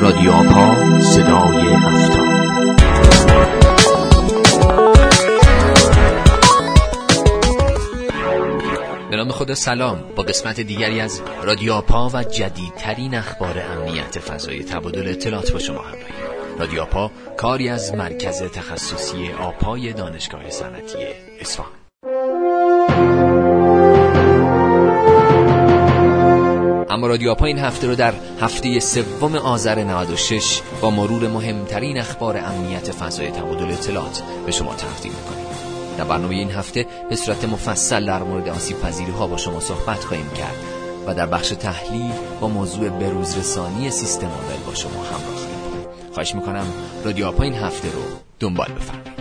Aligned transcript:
رادیو 0.00 0.32
آپا 0.32 1.00
صدای 1.00 1.74
هفتاد. 1.74 2.30
به 9.10 9.16
نام 9.16 9.30
خدا 9.30 9.54
سلام. 9.54 10.02
با 10.16 10.22
قسمت 10.22 10.60
دیگری 10.60 11.00
از 11.00 11.22
رادیو 11.42 11.72
آپا 11.72 12.10
و 12.14 12.22
جدیدترین 12.22 13.14
اخبار 13.14 13.58
امنیت 13.58 14.18
فضای 14.18 14.64
تبادل 14.64 15.08
اطلاعات 15.08 15.52
با 15.52 15.58
شما 15.58 15.78
همراهی 15.82 16.04
رادیو 16.58 16.82
آپا 16.82 17.10
کاری 17.36 17.68
از 17.68 17.94
مرکز 17.94 18.42
تخصصی 18.42 19.32
آپای 19.32 19.92
دانشگاه 19.92 20.50
صنعتی 20.50 20.98
اصفهان. 21.40 21.79
اما 26.90 27.06
رادیو 27.06 27.30
آپا 27.30 27.44
این 27.44 27.58
هفته 27.58 27.86
رو 27.86 27.94
در 27.94 28.14
هفته 28.40 28.80
سوم 28.80 29.34
آذر 29.34 29.84
96 29.84 30.60
با 30.80 30.90
مرور 30.90 31.28
مهمترین 31.28 31.98
اخبار 31.98 32.36
امنیت 32.36 32.90
فضای 32.90 33.30
تبادل 33.30 33.72
اطلاعات 33.72 34.22
به 34.46 34.52
شما 34.52 34.74
تقدیم 34.74 35.12
می‌کنیم. 35.12 35.46
در 35.98 36.04
برنامه 36.04 36.34
این 36.34 36.50
هفته 36.50 36.86
به 37.10 37.16
صورت 37.16 37.44
مفصل 37.44 38.06
در 38.06 38.22
مورد 38.22 38.48
آسیب 38.48 38.80
پذیری 38.80 39.12
ها 39.12 39.26
با 39.26 39.36
شما 39.36 39.60
صحبت 39.60 40.04
خواهیم 40.04 40.30
کرد 40.38 40.56
و 41.06 41.14
در 41.14 41.26
بخش 41.26 41.48
تحلیل 41.48 42.12
با 42.40 42.48
موضوع 42.48 42.88
بروزرسانی 42.88 43.90
سیستم 43.90 44.26
عامل 44.26 44.64
با 44.66 44.74
شما 44.74 45.02
همراه 45.02 45.36
خواهیم 45.36 45.86
خواهش 46.12 46.34
می‌کنم 46.34 46.66
رادیو 47.04 47.26
آپا 47.26 47.42
این 47.42 47.54
هفته 47.54 47.88
رو 47.88 48.02
دنبال 48.40 48.68
بفرمایید. 48.68 49.19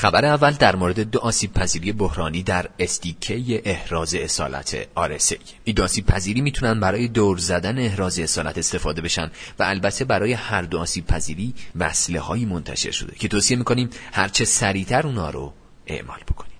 خبر 0.00 0.24
اول 0.24 0.50
در 0.50 0.76
مورد 0.76 1.00
دو 1.00 1.18
آسیب 1.18 1.52
پذیری 1.52 1.92
بحرانی 1.92 2.42
در 2.42 2.68
استیکه 2.78 3.62
احراز 3.64 4.14
اصالت 4.14 4.88
آرسی 4.94 5.36
این 5.64 5.74
دو 5.74 5.82
آسیب 5.82 6.06
پذیری 6.06 6.40
می‌تونن 6.40 6.80
برای 6.80 7.08
دور 7.08 7.38
زدن 7.38 7.78
احراز 7.78 8.18
اصالت 8.18 8.58
استفاده 8.58 9.00
بشن 9.00 9.30
و 9.58 9.62
البته 9.62 10.04
برای 10.04 10.32
هر 10.32 10.62
دو 10.62 10.78
آسیب 10.78 11.06
پذیری 11.06 11.54
وصله 11.76 12.20
هایی 12.20 12.44
منتشر 12.44 12.90
شده 12.90 13.16
که 13.18 13.28
توصیه 13.28 13.56
می‌کنیم 13.56 13.90
هرچه 14.12 14.44
سریعتر 14.44 15.06
اونا 15.06 15.30
رو 15.30 15.52
اعمال 15.86 16.20
بکنیم. 16.28 16.58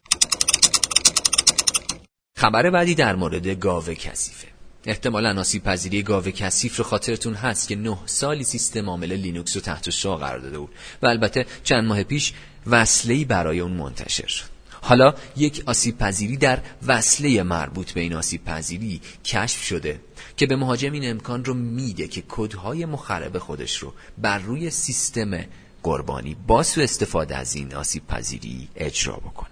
خبر 2.37 2.71
بعدی 2.71 2.95
در 2.95 3.17
مورد 3.17 3.47
گاوه 3.47 3.95
کثیفه. 3.95 4.49
احتمالا 4.87 5.41
آسیب 5.41 5.65
پذیری 5.65 6.03
گاوه 6.03 6.31
کثیف 6.31 6.77
رو 6.77 6.85
خاطرتون 6.85 7.35
هست 7.35 7.69
که 7.69 7.77
نه 7.77 7.99
سالی 8.07 8.45
سیستم 8.45 8.89
عامل 8.91 9.13
لینوکس 9.13 9.57
رو 9.57 9.63
تحت 9.63 9.91
شعا 9.91 10.17
قرار 10.17 10.39
داده 10.39 10.59
بود 10.59 10.71
و 11.03 11.07
البته 11.07 11.47
چند 11.65 11.85
ماه 11.85 12.03
پیش 12.03 12.33
وصله 12.67 13.25
برای 13.25 13.61
اون 13.61 13.73
منتشر 13.73 14.27
شد. 14.27 14.45
حالا 14.83 15.15
یک 15.37 15.63
آسیب 15.67 15.99
پذیری 15.99 16.37
در 16.37 16.59
وصله 16.87 17.43
مربوط 17.43 17.93
به 17.93 18.01
این 18.01 18.15
آسیب 18.15 18.45
پذیری 18.45 19.01
کشف 19.25 19.63
شده 19.63 20.01
که 20.37 20.47
به 20.47 20.57
مهاجم 20.57 20.93
این 20.93 21.11
امکان 21.11 21.45
رو 21.45 21.55
میده 21.55 22.09
که 22.09 22.23
کدهای 22.29 22.87
مخرب 22.87 23.39
خودش 23.39 23.77
رو 23.77 23.93
بر 24.19 24.39
روی 24.39 24.71
سیستم 24.71 25.45
قربانی 25.83 26.37
با 26.47 26.63
سو 26.63 26.81
استفاده 26.81 27.37
از 27.37 27.55
این 27.55 27.75
آسیب 27.75 28.07
پذیری 28.07 28.69
اجرا 28.77 29.17
بکنه. 29.17 29.51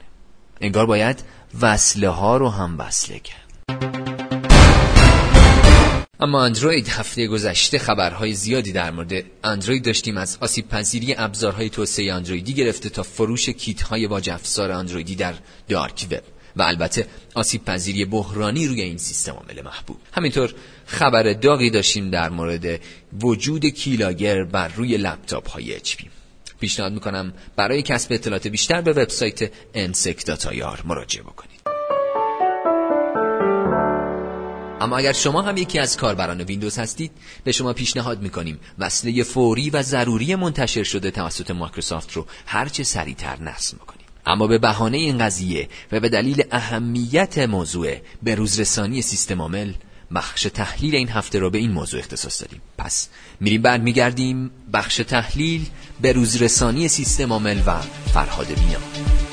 انگار 0.60 0.86
باید 0.86 1.22
وصله 1.60 2.08
ها 2.08 2.36
رو 2.36 2.48
هم 2.48 2.78
وصله 2.78 3.18
کرد. 3.18 4.27
اما 6.20 6.44
اندروید 6.44 6.88
هفته 6.88 7.26
گذشته 7.26 7.78
خبرهای 7.78 8.32
زیادی 8.32 8.72
در 8.72 8.90
مورد 8.90 9.24
اندروید 9.44 9.84
داشتیم 9.84 10.16
از 10.16 10.38
آسیب 10.40 10.68
پذیری 10.68 11.14
ابزارهای 11.14 11.68
توسعه 11.68 12.12
اندرویدی 12.12 12.54
گرفته 12.54 12.88
تا 12.88 13.02
فروش 13.02 13.48
کیت 13.48 13.82
های 13.82 14.06
واج 14.06 14.30
افزار 14.30 14.70
اندرویدی 14.70 15.14
در 15.14 15.34
dark 15.68 16.06
web. 16.10 16.22
و 16.56 16.62
البته 16.62 17.06
آسیب 17.34 17.64
پذیری 17.64 18.04
بحرانی 18.04 18.66
روی 18.66 18.82
این 18.82 18.98
سیستم 18.98 19.32
عامل 19.32 19.62
محبوب. 19.62 19.96
همینطور 20.12 20.54
خبر 20.86 21.32
داغی 21.32 21.70
داشتیم 21.70 22.10
در 22.10 22.28
مورد 22.28 22.80
وجود 23.20 23.66
keylogger 23.66 24.44
بر 24.44 24.68
روی 24.68 24.96
لپتاپ 24.96 25.50
های 25.50 25.74
HP 25.74 25.96
پیشنهاد 26.60 26.92
می‌کنم 26.92 27.32
برای 27.56 27.82
کسب 27.82 28.12
اطلاعات 28.12 28.46
بیشتر 28.46 28.80
به 28.80 28.92
وبسایت 28.92 29.50
داتایار 30.26 30.82
مراجعه 30.84 31.22
بکنید. 31.22 31.67
اما 34.80 34.98
اگر 34.98 35.12
شما 35.12 35.42
هم 35.42 35.56
یکی 35.56 35.78
از 35.78 35.96
کاربران 35.96 36.40
ویندوز 36.40 36.78
هستید 36.78 37.10
به 37.44 37.52
شما 37.52 37.72
پیشنهاد 37.72 38.22
می‌کنیم 38.22 38.60
وصله 38.78 39.22
فوری 39.22 39.70
و 39.70 39.82
ضروری 39.82 40.34
منتشر 40.34 40.82
شده 40.82 41.10
توسط 41.10 41.50
مایکروسافت 41.50 42.12
رو 42.12 42.26
هرچه 42.46 42.82
سریعتر 42.82 43.42
نصب 43.42 43.78
کنید 43.78 44.08
اما 44.26 44.46
به 44.46 44.58
بهانه 44.58 44.96
این 44.96 45.18
قضیه 45.18 45.68
و 45.92 46.00
به 46.00 46.08
دلیل 46.08 46.44
اهمیت 46.50 47.38
موضوع 47.38 47.96
به 48.22 48.34
روزرسانی 48.34 49.02
سیستم 49.02 49.42
عامل 49.42 49.72
بخش 50.14 50.42
تحلیل 50.42 50.94
این 50.94 51.08
هفته 51.08 51.38
رو 51.38 51.50
به 51.50 51.58
این 51.58 51.72
موضوع 51.72 52.00
اختصاص 52.00 52.42
دادیم. 52.42 52.60
پس 52.78 53.08
میریم 53.40 53.62
بعد 53.62 53.82
میگردیم 53.82 54.50
بخش 54.72 54.96
تحلیل 54.96 55.66
به 56.00 56.12
روزرسانی 56.12 56.88
سیستم 56.88 57.32
عامل 57.32 57.58
و 57.66 57.80
فرهاد 58.12 58.46
بینا 58.46 59.27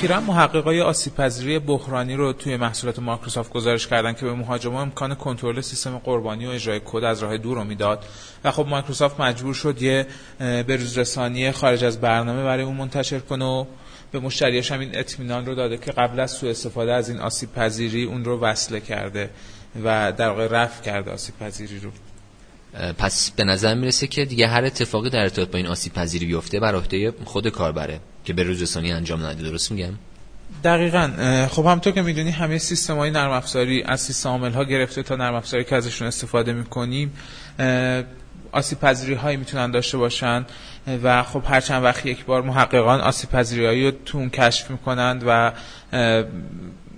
اخیرا 0.00 0.20
محققای 0.20 0.80
آسیب 0.80 1.14
پذیری 1.14 1.58
بحرانی 1.58 2.14
رو 2.14 2.32
توی 2.32 2.56
محصولات 2.56 2.98
مایکروسافت 2.98 3.52
گزارش 3.52 3.86
کردن 3.86 4.12
که 4.12 4.24
به 4.24 4.34
مهاجما 4.34 4.82
امکان 4.82 5.14
کنترل 5.14 5.60
سیستم 5.60 5.98
قربانی 5.98 6.46
و 6.46 6.50
اجرای 6.50 6.80
کد 6.84 7.04
از 7.04 7.22
راه 7.22 7.38
دور 7.38 7.56
رو 7.56 7.64
می‌داد. 7.64 8.04
و 8.44 8.50
خب 8.50 8.66
مایکروسافت 8.66 9.20
مجبور 9.20 9.54
شد 9.54 9.82
یه 9.82 10.06
بروز 10.38 10.98
رسانی 10.98 11.52
خارج 11.52 11.84
از 11.84 12.00
برنامه 12.00 12.44
برای 12.44 12.64
اون 12.64 12.76
منتشر 12.76 13.18
کنه 13.18 13.44
و 13.44 13.64
به 14.12 14.20
مشتریاش 14.20 14.72
هم 14.72 14.80
این 14.80 14.98
اطمینان 14.98 15.46
رو 15.46 15.54
داده 15.54 15.78
که 15.78 15.92
قبل 15.92 16.20
از 16.20 16.30
سوء 16.30 16.50
استفاده 16.50 16.92
از 16.92 17.08
این 17.08 17.18
آسیب 17.18 17.52
پذیری 17.52 18.04
اون 18.04 18.24
رو 18.24 18.40
وصله 18.40 18.80
کرده 18.80 19.30
و 19.84 20.12
در 20.12 20.28
واقع 20.28 20.46
رفع 20.46 20.82
کرده 20.82 21.10
آسیب 21.10 21.34
پذیری 21.38 21.80
رو 21.80 21.90
پس 22.92 23.30
به 23.30 23.44
نظر 23.44 23.74
می‌رسه 23.74 24.06
که 24.06 24.24
دیگه 24.24 24.46
هر 24.46 24.64
اتفاقی 24.64 25.10
در 25.10 25.20
ارتباط 25.20 25.48
با 25.48 25.56
این 25.58 25.66
آسیب 25.66 25.92
پذیری 25.92 26.26
بیفته 26.26 26.60
بر 26.60 26.74
عهده 26.74 27.12
خود 27.24 27.48
کاربره. 27.48 28.00
که 28.24 28.32
به 28.32 28.42
روز 28.42 28.62
رسانی 28.62 28.92
انجام 28.92 29.26
نده 29.26 29.42
درست 29.42 29.72
میگم؟ 29.72 29.92
دقیقا. 30.64 31.10
خب 31.50 31.66
همطور 31.66 31.92
که 31.92 32.02
می‌دونی 32.02 32.30
همه 32.30 32.58
سیستم 32.58 32.96
های 32.96 33.10
نرم 33.10 33.30
افزاری 33.30 33.82
از 33.82 34.00
سیستم 34.00 34.28
عامل 34.28 34.52
ها 34.52 34.64
گرفته 34.64 35.02
تا 35.02 35.16
نرم 35.16 35.34
افزاری 35.34 35.64
که 35.64 35.76
ازشون 35.76 36.08
استفاده 36.08 36.52
می‌کنیم 36.52 37.12
آسیب 38.52 38.80
پذیری 38.80 39.14
هایی 39.14 39.36
می‌تونن 39.36 39.70
داشته 39.70 39.98
باشن 39.98 40.46
و 41.02 41.22
خب 41.22 41.42
هر 41.46 41.60
چند 41.60 41.84
وقت 41.84 42.06
یک 42.06 42.24
بار 42.24 42.42
محققان 42.42 43.00
آسیب 43.00 43.30
پذیری 43.30 43.66
هایی 43.66 43.84
رو 43.84 43.92
تو 44.06 44.18
اون 44.18 44.30
کشف 44.30 44.70
می‌کنند 44.70 45.24
و 45.26 45.52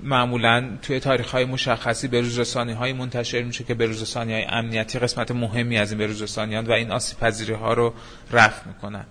معمولا 0.02 0.68
توی 0.82 1.00
تاریخ 1.00 1.30
های 1.30 1.44
مشخصی 1.44 2.08
به 2.08 2.20
روزرسانی 2.20 2.72
های 2.72 2.92
منتشر 2.92 3.42
میشه 3.42 3.64
که 3.64 3.74
به 3.74 3.86
های 4.14 4.44
امنیتی 4.44 4.98
قسمت 4.98 5.30
مهمی 5.30 5.78
از 5.78 5.92
این 5.92 5.98
به 5.98 6.62
و 6.68 6.72
این 6.72 6.90
آسیب 6.90 7.18
پذیری 7.18 7.52
ها 7.52 7.72
رو 7.72 7.94
رفع 8.30 8.68
می‌کنن. 8.68 9.04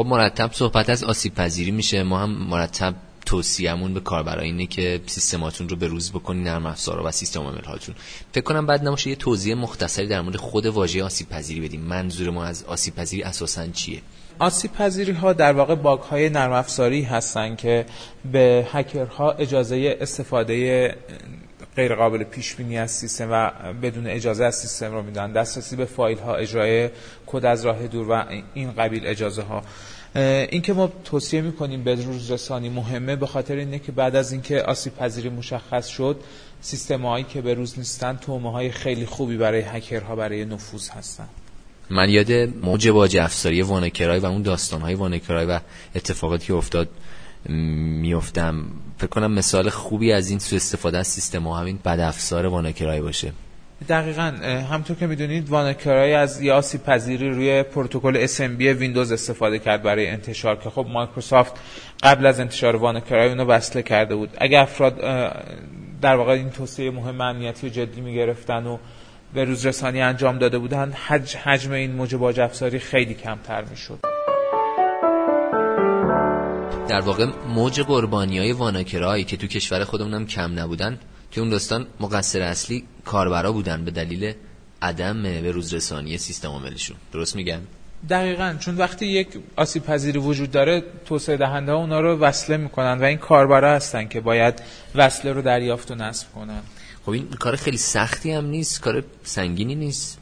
خب 0.00 0.06
مرتب 0.06 0.52
صحبت 0.52 0.90
از 0.90 1.04
آسیب 1.04 1.34
پذیری 1.34 1.70
میشه. 1.70 2.02
ما 2.02 2.18
هم 2.18 2.30
مرتب 2.30 2.94
توصیه‌مون 3.26 3.94
به 3.94 4.00
کاربرای 4.00 4.46
اینه 4.46 4.66
که 4.66 5.00
سیستماتون 5.06 5.68
رو 5.68 5.76
به 5.76 5.86
روز 5.86 6.12
بکنین 6.12 6.42
نرم 6.42 6.66
افزارا 6.66 7.04
و 7.04 7.10
سیستم 7.10 7.40
عامل 7.40 7.64
هاتون. 7.64 7.94
فکر 8.32 8.44
کنم 8.44 8.66
بعد 8.66 8.84
نماشه 8.84 9.10
یه 9.10 9.16
توضیح 9.16 9.54
مختصری 9.54 10.06
در 10.06 10.20
مورد 10.20 10.36
خود 10.36 10.66
واژه 10.66 11.04
آسیب 11.04 11.28
پذیری 11.28 11.60
بدیم. 11.60 11.80
منظور 11.80 12.30
ما 12.30 12.44
از 12.44 12.64
آسیب 12.64 12.94
پذیری 12.94 13.22
اساسا 13.22 13.66
چیه؟ 13.66 14.02
آسیب 14.38 14.72
پذیری 14.72 15.12
ها 15.12 15.32
در 15.32 15.52
واقع 15.52 15.74
باگ 15.74 16.00
های 16.00 16.28
نرم 16.28 16.52
افزاری 16.52 17.02
هستن 17.02 17.56
که 17.56 17.86
به 18.32 18.66
هکرها 18.72 19.32
اجازه 19.32 19.96
استفاده 20.00 20.96
غیر 21.76 21.94
قابل 21.94 22.24
پیش 22.24 22.54
بینی 22.54 22.78
از 22.78 22.90
سیستم 22.90 23.28
و 23.30 23.50
بدون 23.82 24.06
اجازه 24.06 24.44
از 24.44 24.54
سیستم 24.54 24.92
رو 24.92 25.02
میدن. 25.02 25.32
دسترسی 25.32 25.76
به 25.76 25.84
فایل 25.84 26.18
ها 26.18 26.34
اجرای 26.34 26.90
کد 27.26 27.44
از 27.44 27.66
راه 27.66 27.86
دور 27.86 28.10
و 28.10 28.24
این 28.54 28.72
قبیل 28.72 29.06
اجازه 29.06 29.42
ها 29.42 29.62
این 30.50 30.62
که 30.62 30.72
ما 30.72 30.92
توصیه 31.04 31.40
می‌کنیم 31.40 31.84
به 31.84 31.94
روز 31.94 32.30
رسانی 32.30 32.68
مهمه 32.68 33.16
به 33.16 33.26
خاطر 33.26 33.54
اینه 33.54 33.78
که 33.78 33.92
بعد 33.92 34.16
از 34.16 34.32
اینکه 34.32 34.62
آسیب 34.62 34.96
پذیری 34.96 35.28
مشخص 35.28 35.86
شد 35.86 36.20
سیستم 36.60 37.06
هایی 37.06 37.24
که 37.24 37.40
به 37.40 37.54
روز 37.54 37.78
نیستن 37.78 38.16
طعمه 38.16 38.52
های 38.52 38.70
خیلی 38.70 39.06
خوبی 39.06 39.36
برای 39.36 39.60
هکرها 39.60 40.16
برای 40.16 40.44
نفوذ 40.44 40.88
هستن. 40.88 41.28
من 41.90 42.08
یاد 42.08 42.32
موج 42.32 42.88
باج 42.88 43.16
افزاری 43.16 43.62
WannaCry 43.62 44.18
و 44.18 44.26
اون 44.26 44.42
داستان 44.42 44.80
های 44.80 44.94
WannaCry 44.94 45.46
و 45.46 45.60
اتفاقاتی 45.94 46.46
که 46.46 46.54
افتاد 46.54 46.88
میفتم 47.48 48.64
فکر 48.98 49.06
کنم 49.06 49.32
مثال 49.32 49.68
خوبی 49.68 50.12
از 50.12 50.30
این 50.30 50.38
سو 50.38 50.56
استفاده 50.56 50.98
از 50.98 51.06
سیستم 51.06 51.42
ها 51.42 51.56
همین 51.56 51.78
بد 51.84 52.00
افزار 52.00 52.46
WannaCry 52.46 53.00
باشه. 53.00 53.32
دقیقا 53.88 54.22
همونطور 54.70 54.96
که 54.96 55.06
می‌دونید 55.06 55.48
WannaCry 55.48 56.14
از 56.14 56.42
آسیب 56.42 56.78
پذیری 56.78 57.30
روی 57.30 57.62
پروتکل 57.62 58.26
SMB 58.26 58.60
ویندوز 58.60 59.12
استفاده 59.12 59.58
کرد 59.58 59.82
برای 59.82 60.06
انتشار 60.06 60.56
که 60.56 60.70
خب 60.70 60.86
مایکروسافت 60.88 61.52
قبل 62.02 62.26
از 62.26 62.40
انتشار 62.40 62.76
وانکرای 62.76 63.28
اونو 63.28 63.44
وصله 63.44 63.82
کرده 63.82 64.14
بود. 64.14 64.30
اگه 64.38 64.58
افراد 64.58 65.00
در 66.00 66.16
واقع 66.16 66.32
این 66.32 66.50
توصیه 66.50 66.90
مهم 66.90 67.20
امنیتی 67.20 67.70
جدی 67.70 68.00
می‌گرفتن 68.00 68.66
و 68.66 68.78
به 69.34 69.44
روز 69.44 69.66
رسانی 69.66 70.00
انجام 70.00 70.38
داده 70.38 70.58
بودن 70.58 70.92
حج 71.06 71.36
حجم 71.36 71.72
این 71.72 71.92
موج 71.92 72.14
باج 72.14 72.40
افزاری 72.40 72.78
خیلی 72.78 73.14
کمتر 73.14 73.64
می‌شد. 73.64 74.13
در 76.88 77.00
واقع 77.00 77.26
موج 77.48 77.80
قربانی 77.80 78.38
های 78.38 78.52
واناکرایی 78.52 79.24
که 79.24 79.36
تو 79.36 79.46
کشور 79.46 79.84
خودمونم 79.84 80.26
کم 80.26 80.58
نبودن 80.58 80.98
که 81.30 81.40
اون 81.40 81.50
داستان 81.50 81.86
مقصر 82.00 82.40
اصلی 82.40 82.84
کاربرا 83.04 83.52
بودن 83.52 83.84
به 83.84 83.90
دلیل 83.90 84.32
عدم 84.82 85.22
به 85.22 85.50
روزرسانی 85.50 86.18
سیستم 86.18 86.48
عاملشون. 86.48 86.96
درست 87.12 87.36
میگم؟ 87.36 87.60
دقیقا. 88.10 88.56
چون 88.60 88.76
وقتی 88.76 89.06
یک 89.06 89.28
آسیب 89.56 89.84
پذیری 89.84 90.18
وجود 90.18 90.50
داره 90.50 90.82
توسعه 91.06 91.36
دهنده 91.36 91.72
ها 91.72 91.78
اونا 91.78 92.00
رو 92.00 92.18
وصله 92.18 92.56
می‌کنن 92.56 92.98
و 93.00 93.04
این 93.04 93.18
کاربرا 93.18 93.72
هستن 93.72 94.08
که 94.08 94.20
باید 94.20 94.62
وصله 94.94 95.32
رو 95.32 95.42
دریافت 95.42 95.90
و 95.90 95.94
نصب 95.94 96.32
کنن. 96.34 96.60
خب 97.04 97.10
این 97.10 97.28
کار 97.28 97.56
خیلی 97.56 97.76
سختی 97.76 98.32
هم 98.32 98.46
نیست 98.46 98.80
کار 98.80 99.04
سنگینی 99.22 99.74
نیست. 99.74 100.18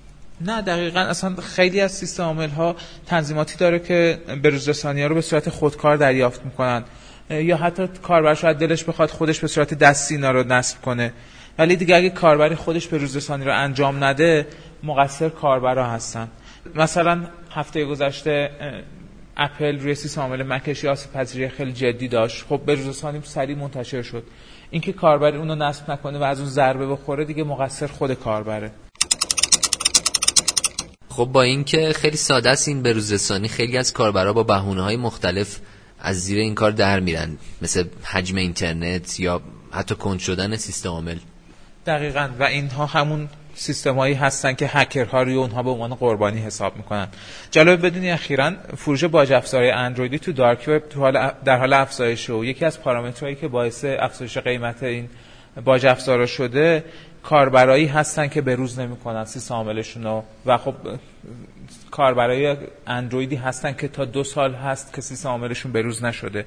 نه 0.47 0.62
دقیقا. 0.62 1.00
اصلا 1.00 1.37
خیلی 1.37 1.81
از 1.81 1.93
سیستم 1.93 2.23
عامل 2.23 2.49
ها 2.49 2.77
تنظیماتی 3.06 3.56
داره 3.56 3.79
که 3.79 4.19
به 4.43 4.49
روزرسانی 4.50 5.03
ها 5.03 5.06
رو 5.06 5.15
به 5.15 5.21
صورت 5.21 5.49
خودکار 5.50 5.97
دریافت 5.97 6.44
می‌کنن. 6.44 6.85
یا 7.31 7.56
حتی 7.56 7.89
کاربر 8.03 8.35
شاید 8.35 8.56
دلش 8.56 8.85
بخواد 8.85 9.11
خودش 9.11 9.41
به 9.41 9.47
صورت 9.47 9.75
دستی 9.75 10.15
اینا 10.15 10.31
رو 10.31 10.44
نصب 10.47 10.83
کنه. 10.83 11.12
ولی 11.59 11.77
دیگه 11.77 11.97
اگه 11.97 12.11
کاربری 12.11 12.55
خودش 12.55 12.89
به 12.89 12.99
روزرسانی 12.99 13.44
رو 13.44 13.59
انجام 13.59 14.05
نده 14.05 14.47
مقصر 14.83 15.29
کاربرا 15.29 15.87
هستن. 15.87 16.29
مثلا 16.75 17.27
هفته 17.50 17.85
گذشته 17.85 18.50
اپل 19.37 19.79
روی 19.79 19.94
سیستم 19.94 20.21
عامل 20.21 20.43
مکش 20.43 20.85
یا 20.85 20.97
پذیری 21.15 21.49
خیلی 21.49 21.73
جدی 21.73 22.09
داشت. 22.09 22.44
خب 22.49 22.61
به 22.67 22.75
روزرسانی 22.75 23.21
سریع 23.25 23.56
منتشر 23.56 24.03
شد. 24.03 24.23
اینکه 24.71 24.93
کاربر 24.93 25.37
اونو 25.37 25.55
نصب 25.55 25.91
نکنه 25.91 26.19
و 26.19 26.23
از 26.23 26.41
اون 26.41 26.49
ضربه 26.49 26.87
بخوره 26.87 27.25
دیگه 27.25 27.44
مقصر 27.44 27.87
خود 27.87 28.15
کاربره. 28.15 28.71
خب 31.17 31.25
با 31.25 31.43
اینکه 31.43 31.93
خیلی 31.93 32.17
ساده 32.17 32.50
است 32.50 32.69
این 32.69 32.82
بروزرسانی 32.82 33.49
خیلی 33.49 33.79
از 33.79 33.93
کاربرا 33.93 34.32
با 34.32 34.43
بهونه 34.43 34.82
های 34.82 34.97
مختلف 34.97 35.59
از 36.00 36.20
زیر 36.20 36.38
این 36.38 36.55
کار 36.55 36.70
در 36.70 37.00
میرن 37.00 37.37
مثل 37.62 37.85
حجم 38.03 38.37
اینترنت 38.37 39.20
یا 39.20 39.43
حتی 39.70 39.94
کند 39.94 40.19
شدن 40.19 40.56
سیستم 40.56 40.88
عامل. 40.88 41.19
دقیقا 41.87 42.29
و 42.38 42.43
اینها 42.43 42.87
همون 42.87 43.29
سیستمایی 43.55 44.14
هستن 44.14 44.55
که 44.55 44.67
هکرها 44.67 45.23
روی 45.23 45.35
اونها 45.35 45.62
به 45.62 45.70
عنوان 45.70 45.94
قربانی 45.94 46.41
حساب 46.41 46.76
می‌کنن. 46.76 47.09
جالب 47.50 47.87
بدونی 47.87 48.11
اخیرا 48.11 48.53
فروش 48.76 49.05
باج 49.05 49.32
افزارهای 49.32 49.70
اندرویدی 49.70 50.19
تو 50.19 50.32
دارک 50.32 50.65
وب 50.69 50.82
در 51.44 51.58
حال 51.58 51.73
افزایش 51.73 52.31
و 52.31 52.44
یکی 52.44 52.65
از 52.65 52.81
پارامترهایی 52.81 53.37
که 53.37 53.49
باعث 53.49 53.85
افزایش 53.85 54.38
قیمت 54.38 54.82
این 54.82 55.08
باج 55.65 55.87
افزارا 55.87 56.27
شده 56.27 56.85
کاربرایی 57.23 57.87
هستن 57.87 58.29
که 58.29 58.41
به 58.41 58.55
روز 58.55 58.79
نمی‌کنن 58.79 59.25
سیستم 59.25 59.55
عاملشون 59.55 60.05
رو. 60.05 60.23
و 60.47 60.59
خب 60.59 60.75
کاربرای 61.91 62.57
اندرویدی 62.87 63.37
هستن 63.37 63.73
که 63.73 63.89
تا 63.89 64.05
دو 64.05 64.25
سال 64.25 64.55
هست 64.55 64.95
که 64.95 65.01
سیستم 65.01 65.29
عاملشون 65.29 65.73
به 65.73 65.83
روز 65.83 66.05
نشده. 66.05 66.47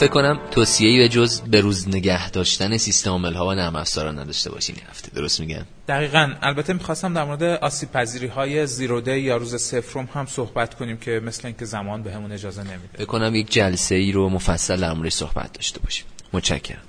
فکر 0.00 0.10
کنم 0.10 0.38
توصیه‌ای 0.50 0.98
به 0.98 1.08
جز 1.08 1.40
به 1.40 1.60
روز 1.60 1.88
نگه 1.88 2.30
داشتن 2.30 2.76
سیستم 2.76 3.10
عامل 3.10 3.34
ها 3.34 3.46
و 3.46 3.54
نرم 3.54 3.76
افزارا 3.76 4.12
نداشته 4.12 4.50
باشین 4.50 4.76
این 4.76 4.84
هفته. 4.90 5.10
درست 5.14 5.40
میگن؟ 5.40 5.66
دقیقا. 5.88 6.32
البته 6.42 6.72
می‌خواستم 6.72 7.14
در 7.14 7.24
مورد 7.24 7.42
آسیب 7.42 7.92
پذیری 7.92 8.26
های 8.26 8.66
زیرو 8.66 9.00
دی 9.00 9.18
یا 9.18 9.36
روز 9.36 9.62
سفرم 9.62 10.08
هم 10.14 10.26
صحبت 10.26 10.74
کنیم 10.74 10.96
که 10.96 11.20
مثل 11.24 11.46
اینکه 11.46 11.64
زمان 11.64 12.02
بهمون 12.02 12.28
به 12.28 12.34
اجازه 12.34 12.60
نمیده. 12.60 12.96
فکر 12.96 13.04
کنم 13.04 13.34
یک 13.34 13.52
جلسه 13.52 13.94
ای 13.94 14.12
رو 14.12 14.28
مفصل 14.28 14.76
در 14.76 15.10
صحبت 15.10 15.52
داشته 15.52 15.80
باشیم. 15.80 16.06
متشکرم. 16.32 16.82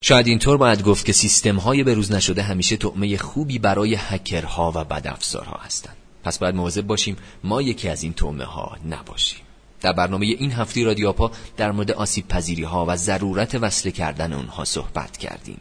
شاید 0.00 0.26
اینطور 0.26 0.56
باید 0.56 0.82
گفت 0.82 1.04
که 1.04 1.12
سیستم 1.12 1.56
های 1.56 1.82
به 1.82 1.94
روز 1.94 2.12
نشده 2.12 2.42
همیشه 2.42 2.76
طعمه 2.76 3.16
خوبی 3.16 3.58
برای 3.58 3.94
هکرها 3.94 4.72
و 4.74 4.84
بدافزارها 4.84 5.60
هستند. 5.64 5.96
پس 6.24 6.38
باید 6.38 6.54
مواظب 6.54 6.82
باشیم 6.82 7.16
ما 7.44 7.62
یکی 7.62 7.88
از 7.88 8.02
این 8.02 8.12
طعمه 8.12 8.44
ها 8.44 8.76
نباشیم. 8.88 9.47
در 9.80 9.92
برنامه 9.92 10.26
این 10.26 10.52
هفته 10.52 10.84
رادیو 10.84 11.15
آپا 11.15 11.30
در 11.56 11.72
مورد 11.72 11.90
آسیب 11.90 12.28
پذیری 12.28 12.62
ها 12.62 12.84
و 12.88 12.96
ضرورت 12.96 13.54
وصله 13.54 13.92
کردن 13.92 14.32
اونها 14.32 14.64
صحبت 14.64 15.16
کردیم 15.16 15.60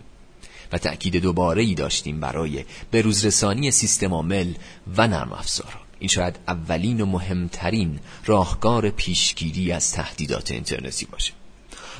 و 0.72 0.78
تأکید 0.78 1.16
دوباره 1.16 1.62
ای 1.62 1.76
داشتیم 1.76 2.20
برای 2.20 2.66
بروزرسانی 2.92 3.72
سیستم 3.72 4.14
عامل 4.14 4.54
و 4.98 5.08
نرم 5.08 5.34
افزارها 5.34 5.80
این 6.00 6.08
شاید 6.08 6.36
اولین 6.48 7.02
و 7.02 7.06
مهمترین 7.06 8.00
راهکار 8.26 8.90
پیشگیری 8.90 9.72
از 9.72 9.92
تهدیدات 9.92 10.52
اینترنتی 10.52 11.06
باشه. 11.06 11.34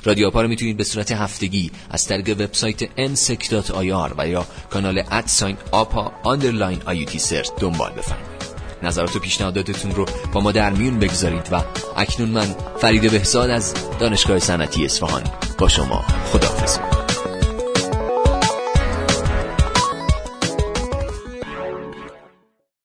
رادیو 0.04 0.28
آپا 0.28 0.42
رو 0.42 0.48
می‌تونید 0.48 0.78
به 0.78 0.84
صورت 0.84 1.12
هفتگی 1.12 1.72
از 1.90 2.08
طریق 2.08 2.30
وبسایت 2.42 2.86
nsec.ir 2.86 4.14
و 4.18 4.28
یا 4.28 4.48
کانال 4.70 5.04
at 5.12 5.27
sign 5.27 5.58
آپا 5.72 6.12
underline 6.24 6.82
IUT 6.86 7.20
CERT 7.20 7.50
دنبال 7.60 7.92
بفرمایید. 7.92 8.37
نظرات 8.84 9.16
و 9.16 9.20
پیشنهاداتتون 9.20 9.92
رو 9.92 10.06
با 10.34 10.42
ما 10.42 10.52
در 10.52 10.70
میون 10.70 11.00
بگذارید 11.00 11.48
و 11.52 11.64
اکنون 11.98 12.30
من 12.30 12.56
فرید 12.78 13.12
بهزاد 13.12 13.50
از 13.50 13.74
دانشگاه 14.00 14.40
صنعتی 14.40 14.86
اصفهان 14.86 15.24
با 15.58 15.68
شما 15.68 16.04
خداحافظ. 16.32 16.97